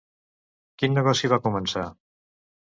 [0.79, 1.87] Quin negoci va començar?